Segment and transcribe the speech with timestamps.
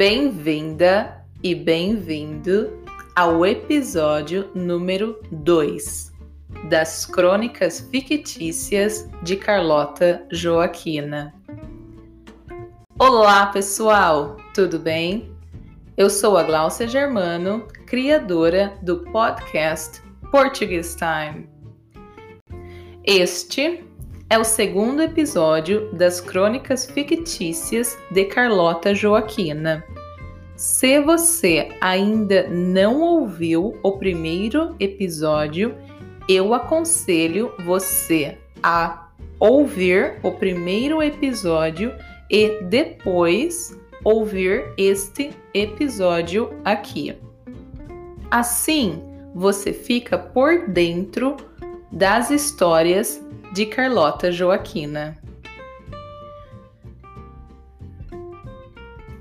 [0.00, 2.82] Bem-vinda e bem-vindo
[3.14, 6.10] ao episódio número 2
[6.70, 11.34] das Crônicas Fictícias de Carlota Joaquina.
[12.98, 15.36] Olá, pessoal, tudo bem?
[15.98, 21.46] Eu sou a Glaucia Germano, criadora do podcast Portuguese Time.
[23.04, 23.84] Este
[24.30, 29.84] é o segundo episódio das Crônicas Fictícias de Carlota Joaquina.
[30.60, 35.74] Se você ainda não ouviu o primeiro episódio,
[36.28, 41.94] eu aconselho você a ouvir o primeiro episódio
[42.30, 47.16] e depois ouvir este episódio aqui.
[48.30, 49.02] Assim,
[49.34, 51.38] você fica por dentro
[51.90, 53.18] das histórias
[53.54, 55.16] de Carlota Joaquina.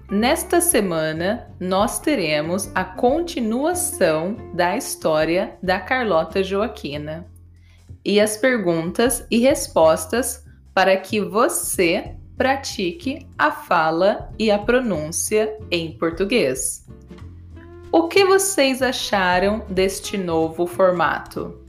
[0.09, 7.27] Nesta semana, nós teremos a continuação da história da Carlota Joaquina
[8.03, 10.43] e as perguntas e respostas
[10.73, 16.87] para que você pratique a fala e a pronúncia em português.
[17.91, 21.63] O que vocês acharam deste novo formato?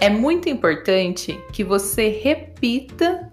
[0.00, 3.30] É muito importante que você repita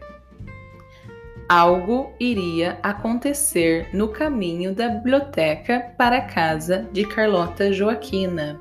[1.46, 8.58] algo iria acontecer no caminho da biblioteca para a casa de Carlota Joaquina.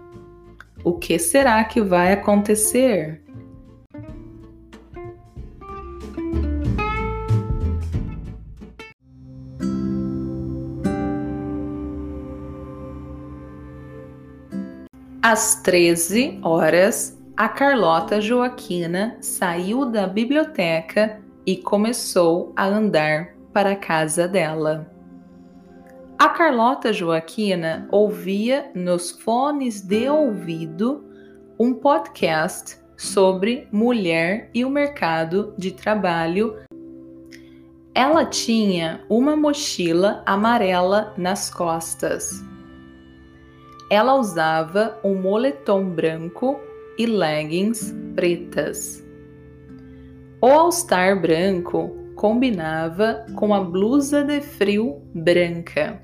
[0.84, 3.23] O que será que vai acontecer?
[15.26, 23.76] Às 13 horas, a Carlota Joaquina saiu da biblioteca e começou a andar para a
[23.78, 24.92] casa dela.
[26.20, 31.06] A Carlota Joaquina ouvia nos fones de ouvido
[31.58, 36.58] um podcast sobre mulher e o mercado de trabalho.
[37.96, 42.44] Ela tinha uma mochila amarela nas costas
[43.94, 46.60] ela usava um moletom branco
[46.98, 49.04] e leggings pretas.
[50.42, 56.02] O all-star branco combinava com a blusa de frio branca,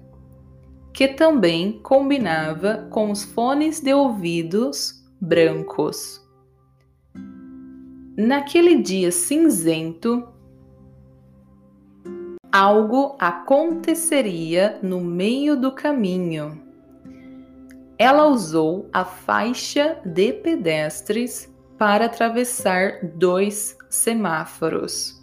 [0.93, 6.23] que também combinava com os fones de ouvidos brancos.
[8.15, 10.27] Naquele dia cinzento,
[12.51, 16.68] algo aconteceria no meio do caminho
[17.99, 25.21] ela usou a faixa de pedestres para atravessar dois semáforos.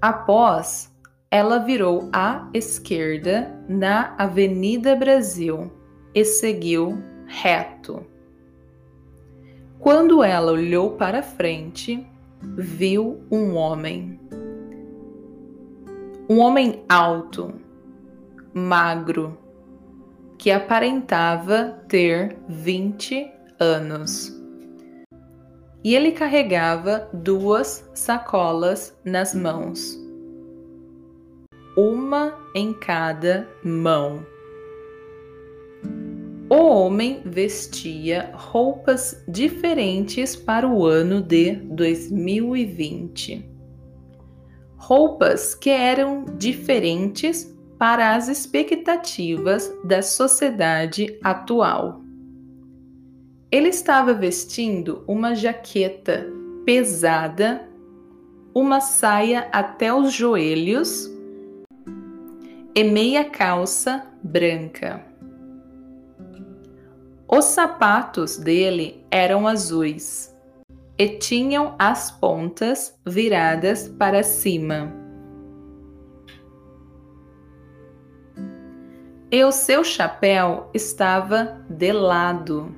[0.00, 0.90] Após,
[1.30, 5.70] ela virou à esquerda na Avenida Brasil
[6.14, 8.06] e seguiu reto.
[9.78, 12.06] Quando ela olhou para frente,
[12.56, 14.18] viu um homem.
[16.28, 17.52] Um homem alto,
[18.54, 19.41] magro,
[20.42, 23.30] que aparentava ter 20
[23.60, 24.36] anos.
[25.84, 29.96] E ele carregava duas sacolas nas mãos,
[31.76, 34.26] uma em cada mão.
[36.50, 43.48] O homem vestia roupas diferentes para o ano de 2020.
[44.76, 52.00] Roupas que eram diferentes para as expectativas da sociedade atual.
[53.50, 56.28] Ele estava vestindo uma jaqueta
[56.64, 57.68] pesada,
[58.54, 61.10] uma saia até os joelhos
[62.72, 65.04] e meia calça branca.
[67.26, 70.32] Os sapatos dele eram azuis
[70.96, 75.01] e tinham as pontas viradas para cima.
[79.32, 82.70] E o seu chapéu estava de lado.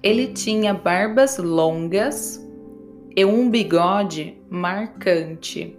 [0.00, 2.40] Ele tinha barbas longas
[3.16, 5.76] e um bigode marcante.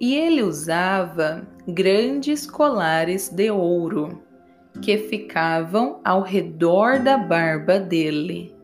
[0.00, 4.22] E ele usava grandes colares de ouro
[4.80, 8.54] que ficavam ao redor da barba dele.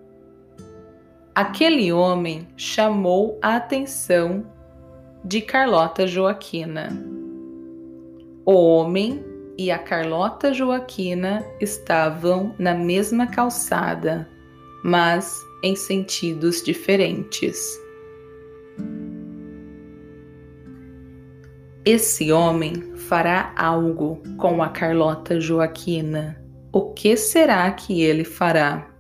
[1.35, 4.47] Aquele homem chamou a atenção
[5.23, 6.89] de Carlota Joaquina.
[8.45, 14.29] O homem e a Carlota Joaquina estavam na mesma calçada,
[14.85, 17.81] mas em sentidos diferentes.
[21.85, 26.41] Esse homem fará algo com a Carlota Joaquina.
[26.73, 28.92] O que será que ele fará?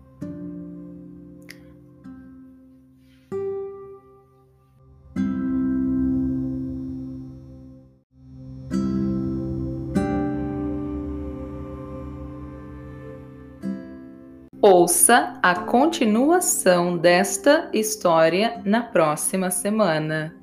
[14.82, 20.34] Ouça a continuação desta história na próxima semana.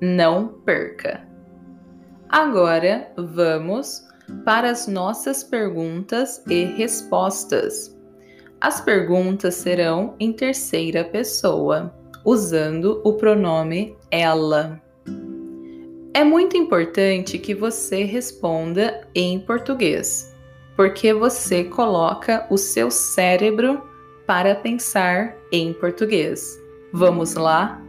[0.00, 1.26] Não perca!
[2.28, 4.06] Agora vamos
[4.44, 7.98] para as nossas perguntas e respostas.
[8.60, 11.92] As perguntas serão em terceira pessoa,
[12.24, 14.80] usando o pronome ela.
[16.14, 20.31] É muito importante que você responda em português
[20.82, 23.80] porque você coloca o seu cérebro
[24.26, 26.60] para pensar em português.
[26.92, 27.80] Vamos lá?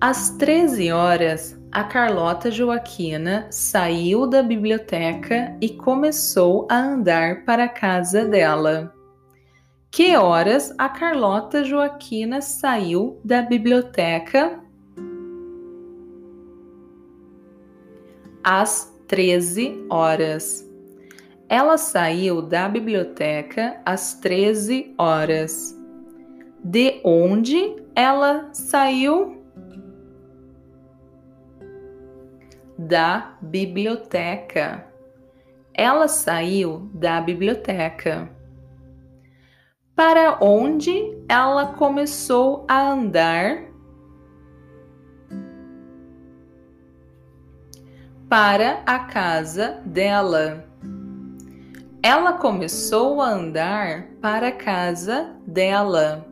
[0.00, 7.68] Às 13 horas, a Carlota Joaquina saiu da biblioteca e começou a andar para a
[7.68, 8.98] casa dela.
[9.92, 14.60] Que horas a Carlota Joaquina saiu da biblioteca?
[18.44, 20.64] Às 13 horas.
[21.48, 25.76] Ela saiu da biblioteca às 13 horas.
[26.62, 29.42] De onde ela saiu?
[32.78, 34.86] Da biblioteca.
[35.74, 38.38] Ela saiu da biblioteca
[40.00, 43.64] para onde ela começou a andar
[48.26, 50.64] para a casa dela.
[52.02, 56.26] Ela começou a andar para a casa dela.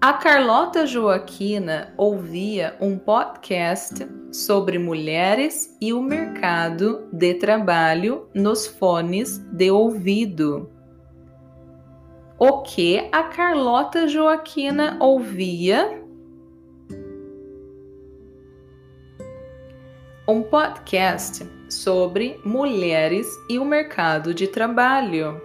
[0.00, 9.38] A Carlota Joaquina ouvia um podcast sobre mulheres e o mercado de trabalho nos fones
[9.52, 10.74] de ouvido
[12.38, 16.02] o que a Carlota Joaquina ouvia.
[20.28, 25.40] Um podcast sobre mulheres e o mercado de trabalho.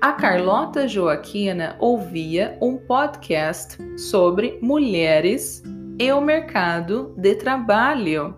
[0.00, 5.62] A Carlota Joaquina ouvia um podcast sobre mulheres
[5.98, 8.36] e o mercado de trabalho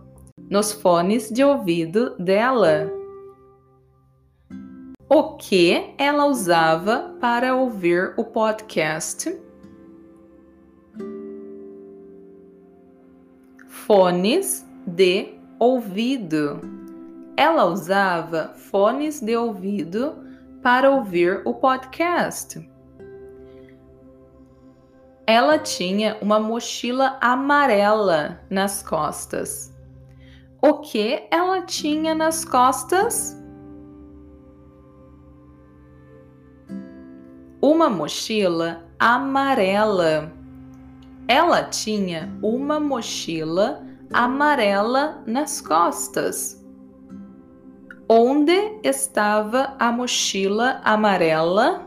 [0.48, 2.97] nos fones de ouvido dela
[5.10, 9.40] o que ela usava para ouvir o podcast.
[13.66, 16.60] Fones de ouvido.
[17.38, 20.14] Ela usava fones de ouvido
[20.62, 22.68] para ouvir o podcast.
[25.26, 29.72] Ela tinha uma mochila amarela nas costas.
[30.60, 33.38] O que ela tinha nas costas?
[37.60, 40.32] Uma mochila amarela.
[41.26, 46.64] Ela tinha uma mochila amarela nas costas.
[48.08, 51.86] Onde estava a mochila amarela?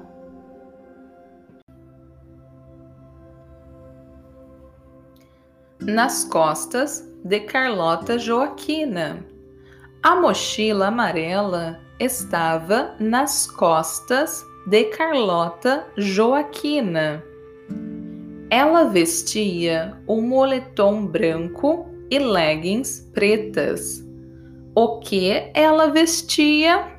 [5.80, 9.26] Nas costas de Carlota Joaquina.
[10.04, 17.24] A mochila amarela estava nas costas de Carlota Joaquina.
[18.50, 24.06] Ela vestia um moletom branco e leggings pretas.
[24.76, 26.92] O que ela vestia?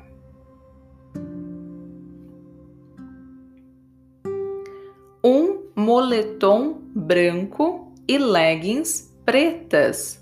[5.23, 10.21] Um moletom branco e leggings pretas.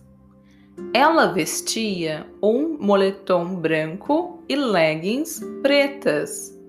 [0.93, 6.61] Ela vestia um moletom branco e leggings pretas.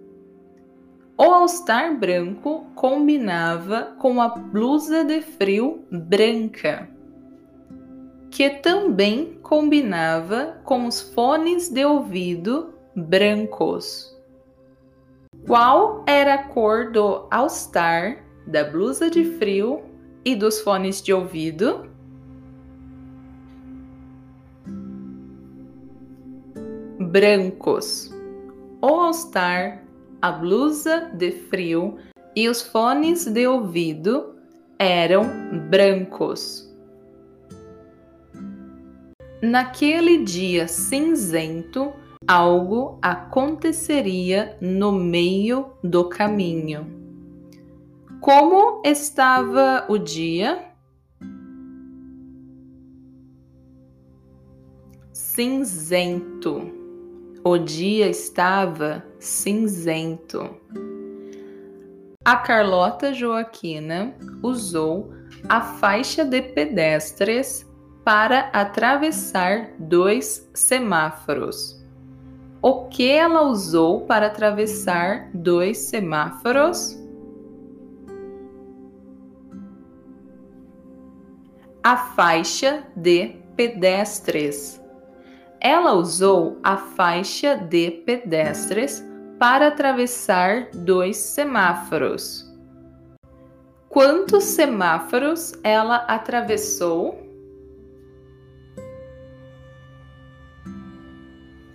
[1.19, 6.89] O all-star branco combinava com a blusa de frio branca,
[8.31, 14.11] que também combinava com os fones de ouvido brancos.
[15.47, 19.83] Qual era a cor do all-star, da blusa de frio
[20.25, 21.91] e dos fones de ouvido?
[26.99, 28.11] Brancos.
[28.81, 29.82] O all-star,
[30.23, 31.99] a blusa de frio
[32.37, 34.37] e os fones de ouvido
[34.79, 35.25] eram
[35.69, 36.73] brancos.
[39.43, 41.93] Naquele dia cinzento,
[42.29, 46.87] algo aconteceria no meio do caminho.
[48.21, 50.65] Como estava o dia?
[55.13, 56.71] Cinzento.
[57.43, 60.57] O dia estava cinzento.
[62.25, 65.13] A Carlota Joaquina usou
[65.49, 67.65] a faixa de pedestres
[68.05, 71.81] para atravessar dois semáforos.
[72.61, 76.99] O que ela usou para atravessar dois semáforos?
[81.81, 84.81] A faixa de pedestres.
[85.61, 89.12] Ela usou a faixa de pedestres
[89.43, 92.49] para atravessar dois semáforos.
[93.89, 97.21] Quantos semáforos ela atravessou?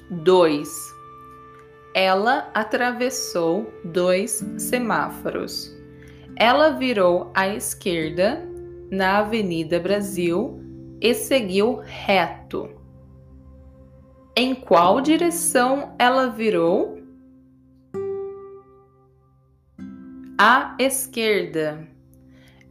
[0.09, 0.69] dois.
[1.93, 5.69] Ela atravessou dois semáforos.
[6.38, 8.47] Ela virou à esquerda
[8.89, 10.57] na Avenida Brasil
[11.01, 12.69] e seguiu reto.
[14.38, 16.96] Em qual direção ela virou?
[20.39, 21.88] À esquerda.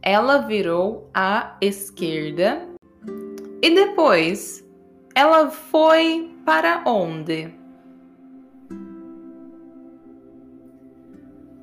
[0.01, 2.65] Ela virou à esquerda
[3.61, 4.65] e depois
[5.13, 7.53] ela foi para onde?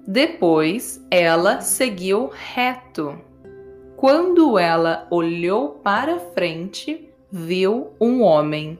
[0.06, 3.18] Depois ela seguiu reto.
[3.96, 8.78] Quando ela olhou para frente, viu um homem.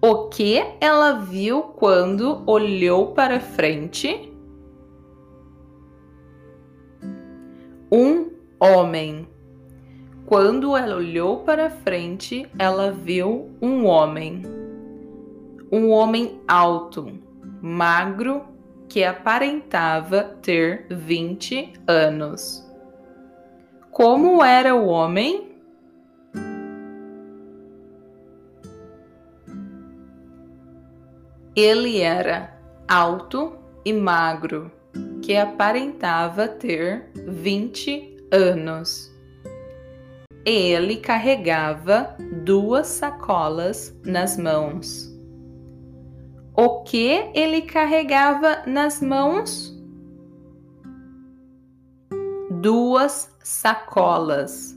[0.00, 4.31] O que ela viu quando olhou para frente?
[7.92, 9.28] Um homem.
[10.24, 14.42] Quando ela olhou para frente, ela viu um homem
[15.72, 17.18] um homem alto,
[17.62, 18.44] magro,
[18.90, 22.70] que aparentava ter 20 anos.
[23.90, 25.56] Como era o homem?
[31.56, 32.54] Ele era
[32.86, 34.70] alto e magro,
[35.22, 39.10] que aparentava ter 20 anos.
[40.44, 45.08] Ele carregava duas sacolas nas mãos.
[46.54, 49.72] O que ele carregava nas mãos?
[52.60, 54.76] Duas sacolas.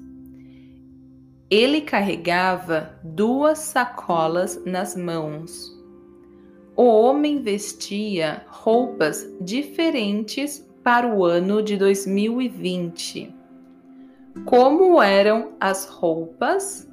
[1.49, 5.74] Ele carregava duas sacolas nas mãos.
[6.75, 13.33] O homem vestia roupas diferentes para o ano de 2020.
[14.45, 16.87] Como eram as roupas?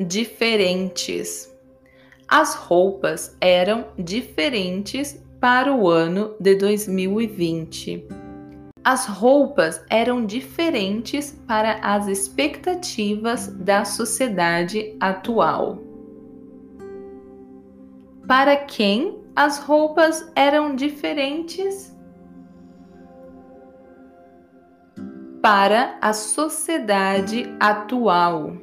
[0.00, 1.54] diferentes.
[2.26, 8.06] As roupas eram diferentes para o ano de 2020.
[8.84, 15.78] As roupas eram diferentes para as expectativas da sociedade atual.
[18.26, 21.96] Para quem as roupas eram diferentes?
[25.42, 28.56] Para a sociedade atual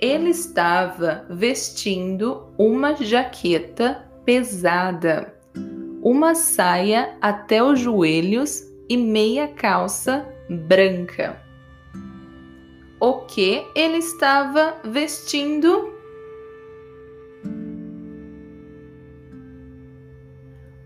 [0.00, 5.34] ele estava vestindo uma jaqueta pesada,
[6.10, 10.26] uma saia até os joelhos e meia calça
[10.66, 11.40] branca.
[12.98, 15.94] O que ele estava vestindo?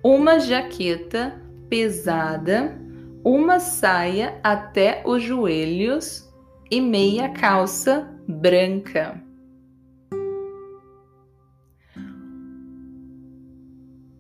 [0.03, 2.79] Uma jaqueta pesada,
[3.25, 6.31] uma saia até os joelhos
[6.71, 9.19] e meia calça branca.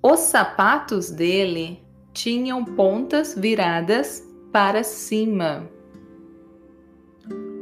[0.06, 1.82] Os sapatos dele
[2.12, 5.66] tinham pontas viradas para cima.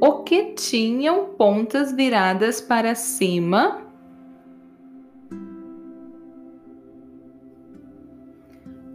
[0.00, 3.87] O que tinham pontas viradas para cima?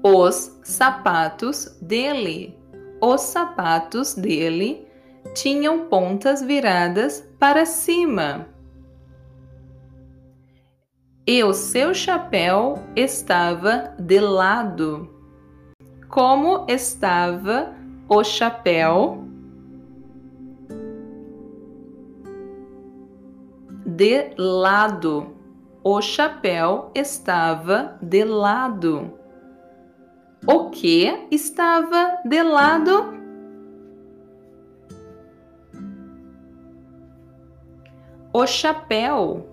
[0.04, 2.54] Os sapatos dele.
[3.00, 4.86] Os sapatos dele
[5.34, 8.57] tinham pontas viradas para cima.
[11.30, 15.10] E o seu chapéu estava de lado.
[16.08, 17.76] Como estava
[18.08, 19.26] o chapéu?
[23.86, 25.36] De lado.
[25.84, 29.12] O chapéu estava de lado.
[30.48, 33.14] O que estava de lado?
[38.32, 39.47] O chapéu.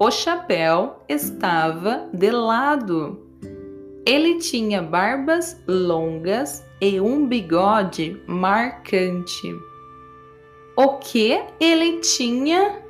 [0.00, 3.26] O chapéu estava de lado.
[4.06, 9.52] Ele tinha barbas longas e um bigode marcante.
[10.76, 12.80] O que ele tinha?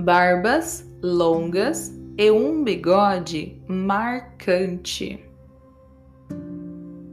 [0.00, 5.24] Barbas longas e um bigode marcante.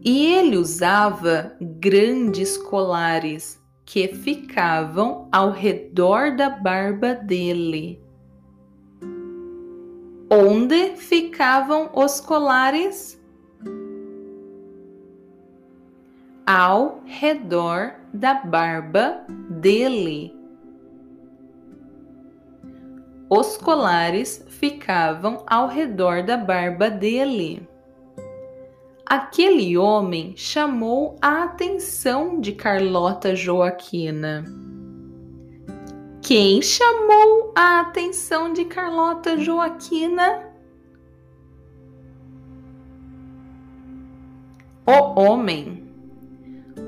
[0.03, 3.60] E ele usava grandes colares
[3.91, 8.01] que ficavam ao redor da barba dele.
[10.31, 13.21] Onde ficavam os colares?
[16.47, 20.33] Ao redor da barba dele.
[23.29, 27.67] Os colares ficavam ao redor da barba dele
[29.11, 34.45] aquele homem chamou a atenção de Carlota Joaquina.
[36.21, 40.49] Quem chamou a atenção de Carlota Joaquina?
[44.87, 45.93] O homem.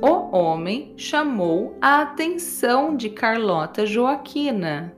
[0.02, 4.96] O homem chamou a atenção de Carlota Joaquina.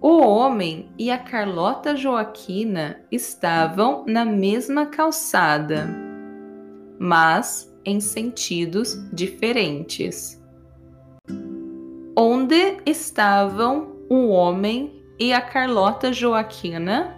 [0.00, 6.07] O homem e a Carlota Joaquina estavam na mesma calçada
[6.98, 10.42] mas em sentidos diferentes.
[12.16, 17.16] Onde estavam o homem e a Carlota Joaquina?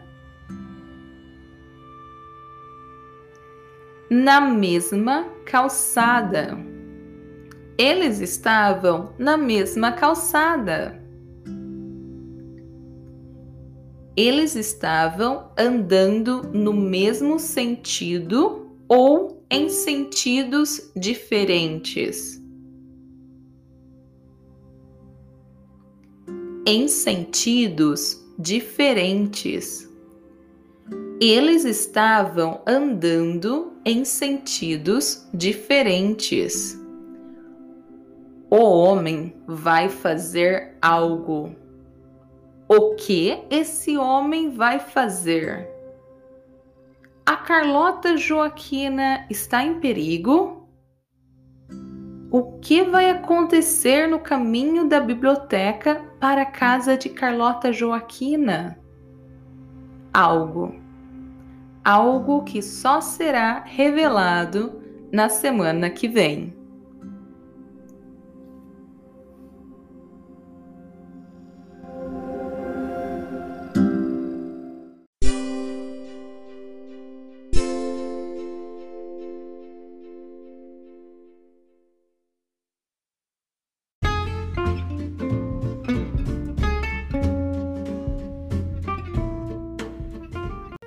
[4.11, 6.59] Na mesma calçada.
[7.79, 11.01] Eles estavam na mesma calçada.
[14.17, 22.41] Eles estavam andando no mesmo sentido ou em sentidos diferentes.
[26.65, 29.91] Em sentidos diferentes.
[31.21, 36.79] Eles estavam andando em sentidos diferentes.
[38.49, 41.57] O homem vai fazer algo.
[42.69, 45.80] O que esse homem vai fazer?
[47.31, 50.69] A Carlota Joaquina está em perigo?
[52.29, 58.81] O que vai acontecer no caminho da biblioteca para a casa de Carlota Joaquina?
[60.13, 60.75] Algo.
[61.85, 66.53] Algo que só será revelado na semana que vem.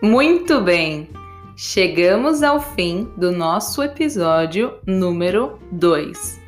[0.04, 1.08] Muito bem!
[1.56, 6.42] Chegamos ao fim do nosso episódio número 2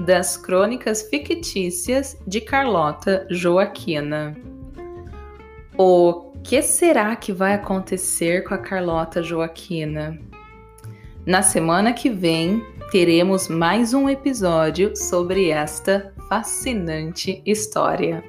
[0.00, 4.36] das Crônicas Fictícias de Carlota Joaquina.
[5.78, 10.18] O que será que vai acontecer com a Carlota Joaquina?
[11.24, 18.22] Na semana que vem teremos mais um episódio sobre esta fascinante história.